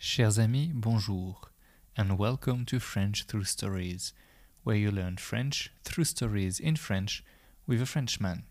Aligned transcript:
Chers 0.00 0.38
amis, 0.38 0.70
bonjour, 0.72 1.50
and 1.96 2.16
welcome 2.16 2.64
to 2.66 2.78
French 2.78 3.24
Through 3.24 3.46
Stories, 3.46 4.14
where 4.62 4.76
you 4.76 4.92
learn 4.92 5.16
French 5.16 5.72
through 5.82 6.04
stories 6.04 6.60
in 6.60 6.76
French 6.76 7.24
with 7.66 7.82
a 7.82 7.84
Frenchman. 7.84 8.44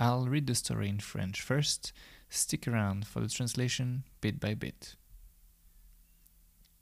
I'll 0.00 0.26
read 0.26 0.48
the 0.48 0.56
story 0.56 0.88
in 0.88 0.98
French 0.98 1.40
first, 1.40 1.92
stick 2.28 2.66
around 2.66 3.06
for 3.06 3.20
the 3.20 3.28
translation 3.28 4.02
bit 4.20 4.40
by 4.40 4.54
bit. 4.54 4.96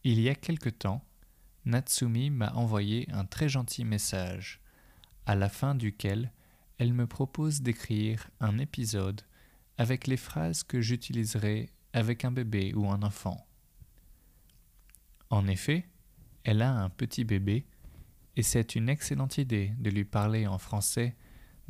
Il 0.03 0.19
y 0.19 0.31
a 0.31 0.35
quelque 0.35 0.71
temps, 0.71 1.03
Natsumi 1.67 2.31
m'a 2.31 2.51
envoyé 2.55 3.06
un 3.12 3.27
très 3.27 3.51
gentil 3.51 3.84
message, 3.84 4.59
à 5.27 5.34
la 5.34 5.51
fin 5.51 5.75
duquel 5.75 6.33
elle 6.78 6.95
me 6.95 7.06
propose 7.06 7.61
d'écrire 7.61 8.31
un 8.41 8.56
épisode 8.56 9.20
avec 9.77 10.06
les 10.06 10.17
phrases 10.17 10.62
que 10.62 10.81
j'utiliserai 10.81 11.69
avec 11.96 12.27
un 12.27 12.30
bébé 12.30 12.74
ou 12.74 12.91
un 12.91 13.02
enfant. 13.02 13.46
En 15.30 15.48
effet, 15.48 15.88
elle 16.45 16.60
a 16.60 16.70
un 16.70 16.91
petit 16.91 17.24
bébé 17.24 17.64
et 18.36 18.42
c'est 18.42 18.74
une 18.74 18.91
excellente 18.91 19.38
idée 19.38 19.72
de 19.78 19.88
lui 19.88 20.05
parler 20.05 20.46
en 20.46 20.59
français 20.59 21.16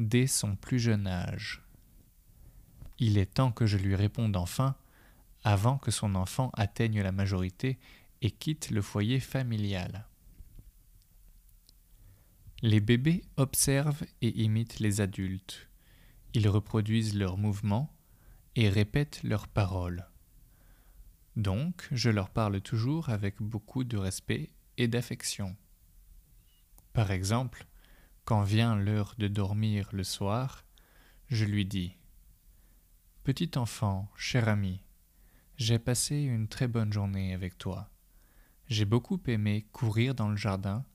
dès 0.00 0.26
son 0.26 0.56
plus 0.56 0.80
jeune 0.80 1.06
âge. 1.06 1.62
Il 2.98 3.18
est 3.18 3.34
temps 3.34 3.52
que 3.52 3.66
je 3.66 3.76
lui 3.76 3.94
réponde 3.94 4.36
enfin 4.36 4.74
avant 5.44 5.78
que 5.78 5.92
son 5.92 6.16
enfant 6.16 6.50
atteigne 6.54 7.02
la 7.02 7.12
majorité 7.12 7.78
et 8.20 8.32
quitte 8.32 8.70
le 8.70 8.82
foyer 8.82 9.20
familial. 9.20 10.08
Les 12.62 12.80
bébés 12.80 13.22
observent 13.36 14.04
et 14.22 14.42
imitent 14.42 14.80
les 14.80 15.00
adultes. 15.00 15.68
Ils 16.34 16.48
reproduisent 16.48 17.14
leurs 17.14 17.38
mouvements 17.38 17.94
et 18.56 18.68
répètent 18.68 19.22
leurs 19.22 19.46
paroles. 19.46 20.08
Donc, 21.36 21.86
je 21.92 22.08
leur 22.08 22.30
parle 22.30 22.62
toujours 22.62 23.10
avec 23.10 23.42
beaucoup 23.42 23.84
de 23.84 23.98
respect 23.98 24.50
et 24.78 24.88
d'affection. 24.88 25.54
Par 26.94 27.10
exemple, 27.10 27.66
quand 28.24 28.42
vient 28.42 28.74
l'heure 28.74 29.14
de 29.18 29.28
dormir 29.28 29.90
le 29.92 30.02
soir, 30.02 30.64
je 31.28 31.44
lui 31.44 31.66
dis 31.66 31.94
Petit 33.22 33.50
enfant, 33.56 34.10
cher 34.16 34.48
ami, 34.48 34.82
j'ai 35.58 35.78
passé 35.78 36.16
une 36.16 36.48
très 36.48 36.68
bonne 36.68 36.92
journée 36.92 37.34
avec 37.34 37.58
toi. 37.58 37.90
J'ai 38.68 38.86
beaucoup 38.86 39.20
aimé 39.26 39.66
courir 39.72 40.14
dans 40.14 40.30
le 40.30 40.36
jardin 40.36 40.86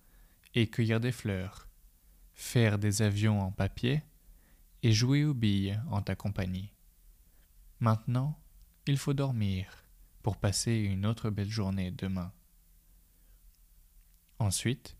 et 0.55 0.67
cueillir 0.67 0.99
des 0.99 1.11
fleurs, 1.11 1.67
faire 2.33 2.79
des 2.79 3.03
avions 3.03 3.41
en 3.41 3.51
papier 3.51 4.01
et 4.81 4.91
jouer 4.91 5.23
aux 5.23 5.35
billes 5.35 5.79
en 5.91 6.01
ta 6.01 6.15
compagnie. 6.15 6.73
Maintenant, 7.79 8.39
il 8.87 8.97
faut 8.97 9.13
dormir 9.13 9.80
pour 10.21 10.37
passer 10.37 10.73
une 10.73 11.05
autre 11.05 11.29
belle 11.29 11.49
journée 11.49 11.91
demain. 11.91 12.31
Ensuite, 14.39 14.97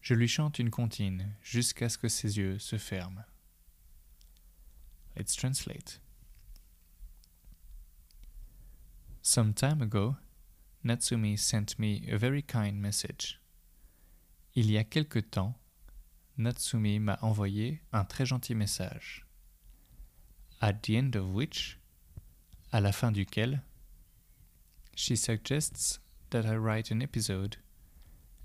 je 0.00 0.14
lui 0.14 0.28
chante 0.28 0.58
une 0.58 0.70
comptine 0.70 1.34
jusqu'à 1.42 1.88
ce 1.88 1.98
que 1.98 2.08
ses 2.08 2.38
yeux 2.38 2.58
se 2.58 2.78
ferment. 2.78 3.24
Let's 5.16 5.34
translate. 5.34 6.00
Some 9.22 9.52
time 9.52 9.82
ago, 9.82 10.16
Natsumi 10.84 11.36
sent 11.36 11.78
me 11.78 12.08
a 12.10 12.16
very 12.16 12.42
kind 12.42 12.80
message. 12.80 13.40
Il 14.54 14.70
y 14.70 14.78
a 14.78 14.84
quelque 14.84 15.18
temps, 15.18 15.58
Natsumi 16.36 17.00
m'a 17.00 17.18
envoyé 17.20 17.82
un 17.92 18.04
très 18.04 18.24
gentil 18.24 18.54
message. 18.54 19.26
At 20.60 20.82
the 20.82 20.90
end 20.90 21.16
of 21.16 21.34
which, 21.34 21.78
à 22.72 22.80
la 22.80 22.92
fin 22.92 23.12
duquel, 23.12 23.62
she 24.98 25.14
suggests 25.14 26.00
that 26.30 26.44
I 26.44 26.56
write 26.56 26.90
an 26.90 27.00
episode. 27.00 27.58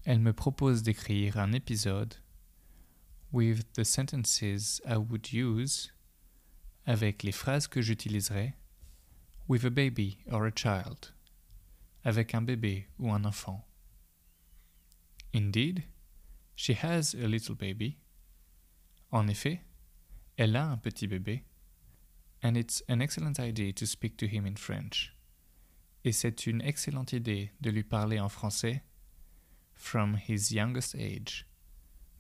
Elle 0.06 0.20
me 0.20 0.34
propose 0.34 0.84
d'écrire 0.84 1.36
un 1.36 1.52
épisode 1.52 2.18
with 3.32 3.66
the 3.74 3.84
sentences 3.84 4.80
I 4.88 4.98
would 4.98 5.34
use, 5.34 5.92
avec 6.86 7.24
les 7.24 7.32
phrases 7.32 7.66
que 7.66 7.82
j'utiliserai, 7.82 8.54
with 9.48 9.66
a 9.66 9.72
baby 9.72 10.20
or 10.32 10.46
a 10.46 10.52
child, 10.52 11.14
avec 12.06 12.36
un 12.36 12.46
bébé 12.46 12.86
ou 13.00 13.12
un 13.12 13.26
enfant. 13.26 13.66
Indeed, 15.34 15.86
she 16.56 16.74
has 16.74 17.16
a 17.16 17.28
little 17.28 17.56
baby. 17.56 17.98
En 19.12 19.28
effet, 19.28 19.62
elle 20.38 20.56
a 20.56 20.66
un 20.66 20.78
petit 20.78 21.08
bébé. 21.08 21.42
And 22.44 22.56
it's 22.56 22.84
an 22.88 23.02
excellent 23.02 23.40
idea 23.40 23.74
to 23.74 23.88
speak 23.88 24.18
to 24.18 24.28
him 24.28 24.46
in 24.46 24.56
French 24.56 25.16
et 26.04 26.12
c'est 26.12 26.48
une 26.48 26.62
excellente 26.62 27.14
idée 27.14 27.52
de 27.62 27.70
lui 27.70 27.84
parler 27.84 28.20
en 28.20 28.30
français 28.30 28.84
from 29.74 30.18
his 30.28 30.54
youngest 30.54 30.96
age, 30.96 31.48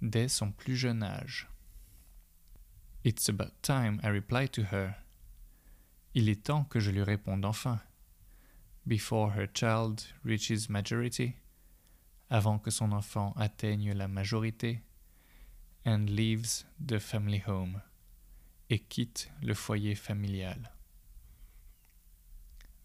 dès 0.01 0.27
son 0.27 0.51
plus 0.51 0.75
jeune 0.75 1.03
âge. 1.03 1.47
It's 3.03 3.27
about 3.29 3.51
time 3.61 3.99
I 4.03 4.07
reply 4.07 4.47
to 4.49 4.63
her. 4.71 4.95
Il 6.13 6.29
est 6.29 6.43
temps 6.43 6.63
que 6.65 6.79
je 6.79 6.91
lui 6.91 7.03
réponde 7.03 7.43
enfin. 7.43 7.81
Before 8.85 9.33
her 9.33 9.47
child 9.53 10.01
reaches 10.23 10.69
majority, 10.69 11.35
avant 12.29 12.59
que 12.59 12.71
son 12.71 12.91
enfant 12.91 13.33
atteigne 13.35 13.93
la 13.93 14.07
majorité, 14.07 14.81
and 15.85 16.09
leaves 16.09 16.65
the 16.79 16.99
family 16.99 17.41
home, 17.45 17.81
et 18.69 18.79
quitte 18.79 19.29
le 19.41 19.53
foyer 19.53 19.95
familial. 19.95 20.71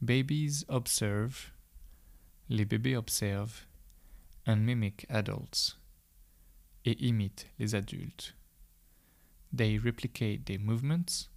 Babies 0.01 0.65
observe, 0.69 1.53
les 2.49 2.65
bébés 2.65 2.97
observent, 2.97 3.67
and 4.47 4.65
mimic 4.65 5.05
adults, 5.11 5.77
et 6.85 6.97
imitent 7.01 7.49
les 7.59 7.75
adultes. 7.75 8.35
They 9.53 9.77
replicate 9.77 10.47
their 10.47 10.61
movements, 10.61 11.29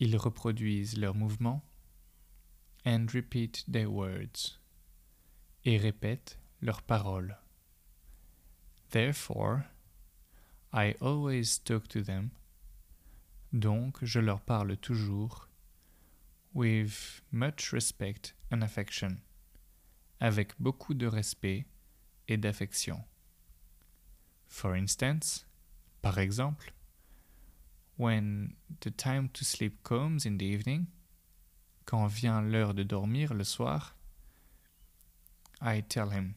ils 0.00 0.16
reproduisent 0.16 0.96
leurs 0.96 1.14
mouvements, 1.14 1.62
and 2.84 3.12
repeat 3.12 3.62
their 3.68 3.90
words, 3.90 4.58
et 5.64 5.76
répètent 5.76 6.38
leurs 6.62 6.82
paroles. 6.82 7.36
Therefore, 8.90 9.66
I 10.72 10.94
always 11.00 11.58
talk 11.58 11.88
to 11.88 12.02
them, 12.02 12.30
donc 13.52 14.02
je 14.02 14.18
leur 14.18 14.40
parle 14.40 14.78
toujours 14.78 15.45
with 16.56 17.20
much 17.30 17.70
respect 17.70 18.32
and 18.50 18.62
affection, 18.62 19.20
avec 20.22 20.54
beaucoup 20.58 20.94
de 20.94 21.06
respect 21.06 21.66
et 22.28 22.38
d'affection. 22.38 23.04
For 24.48 24.74
instance, 24.74 25.44
par 26.00 26.18
exemple, 26.18 26.72
when 27.98 28.54
the 28.80 28.90
time 28.90 29.28
to 29.34 29.44
sleep 29.44 29.82
comes 29.82 30.24
in 30.24 30.38
the 30.38 30.44
evening, 30.46 30.86
quand 31.84 32.08
vient 32.08 32.40
l'heure 32.40 32.72
de 32.72 32.84
dormir 32.84 33.34
le 33.34 33.44
soir, 33.44 33.94
I 35.60 35.82
tell 35.82 36.08
him, 36.08 36.36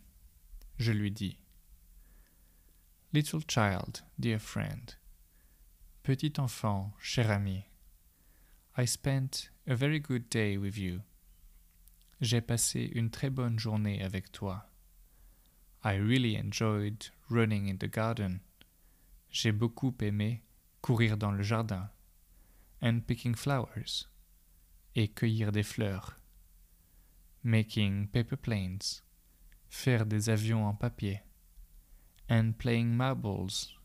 je 0.77 0.91
lui 0.91 1.11
dis, 1.11 1.37
Little 3.13 3.41
child, 3.47 4.01
dear 4.19 4.39
friend, 4.39 4.95
petit 6.03 6.33
enfant, 6.37 6.91
cher 6.99 7.31
ami, 7.31 7.69
I 8.75 8.85
spent 8.85 9.49
a 9.69 9.75
very 9.75 9.99
good 9.99 10.27
day 10.29 10.57
with 10.57 10.79
you. 10.79 11.03
J'ai 12.21 12.41
passé 12.41 12.91
une 12.95 13.11
très 13.11 13.29
bonne 13.29 13.59
journée 13.59 14.01
avec 14.01 14.31
toi. 14.31 14.67
I 15.83 15.95
really 15.95 16.35
enjoyed 16.35 17.11
running 17.29 17.69
in 17.69 17.77
the 17.77 17.87
garden. 17.87 18.39
J'ai 19.29 19.51
beaucoup 19.51 19.95
aimé 20.01 20.41
courir 20.81 21.17
dans 21.17 21.31
le 21.31 21.43
jardin. 21.43 21.91
And 22.81 23.01
picking 23.01 23.35
flowers. 23.35 24.07
Et 24.95 25.07
cueillir 25.07 25.51
des 25.51 25.61
fleurs. 25.61 26.15
Making 27.43 28.07
paper 28.07 28.37
planes. 28.37 29.03
Faire 29.69 30.07
des 30.07 30.31
avions 30.31 30.65
en 30.65 30.73
papier. 30.73 31.21
And 32.27 32.53
playing 32.57 32.87
marbles. 32.87 33.75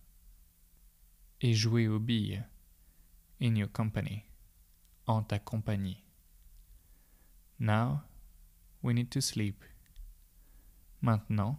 Et 1.42 1.52
jouer 1.52 1.88
aux 1.88 2.00
billes. 2.00 2.42
In 3.38 3.54
your 3.54 3.70
company 3.70 4.24
en 5.06 5.22
ta 5.22 5.38
compagnie. 5.38 6.02
Now, 7.58 8.04
we 8.82 8.94
need 8.94 9.10
to 9.10 9.20
sleep. 9.20 9.64
Maintenant, 11.00 11.58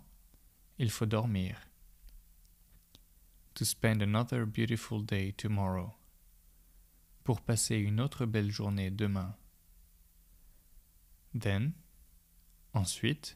il 0.78 0.90
faut 0.90 1.06
dormir. 1.06 1.56
To 3.56 3.66
spend 3.66 4.02
another 4.02 4.46
beautiful 4.46 5.02
day 5.02 5.32
tomorrow. 5.32 5.96
Pour 7.24 7.42
passer 7.42 7.78
une 7.78 8.00
autre 8.00 8.26
belle 8.26 8.52
journée 8.52 8.90
demain. 8.90 9.36
Then, 11.34 11.74
ensuite, 12.74 13.36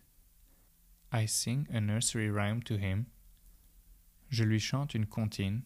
I 1.12 1.26
sing 1.26 1.68
a 1.72 1.80
nursery 1.80 2.30
rhyme 2.30 2.62
to 2.64 2.78
him. 2.78 3.08
Je 4.30 4.44
lui 4.44 4.60
chante 4.60 4.94
une 4.94 5.08
comptine 5.08 5.64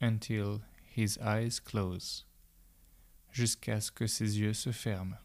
until 0.00 0.62
his 0.84 1.18
eyes 1.18 1.58
close 1.58 2.27
jusqu'à 3.32 3.80
ce 3.80 3.90
que 3.90 4.06
ses 4.06 4.38
yeux 4.38 4.54
se 4.54 4.72
ferment. 4.72 5.16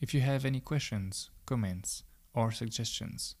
If 0.00 0.12
you 0.12 0.20
have 0.20 0.44
any 0.44 0.60
questions, 0.60 1.30
comments, 1.46 2.04
or 2.34 2.52
suggestions, 2.52 3.36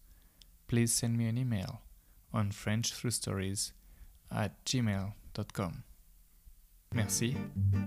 please 0.66 0.92
send 0.92 1.18
me 1.18 1.26
an 1.26 1.36
email 1.36 1.82
on 2.32 2.50
frenchthroughstories 2.50 3.72
at 4.30 4.64
gmail.com. 4.64 5.82
Merci 6.94 7.36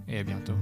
et 0.08 0.20
à 0.20 0.24
bientôt. 0.24 0.58